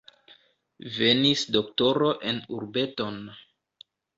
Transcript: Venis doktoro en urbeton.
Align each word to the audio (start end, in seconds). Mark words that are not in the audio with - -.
Venis 0.95 1.43
doktoro 1.57 2.09
en 2.33 2.43
urbeton. 2.59 3.25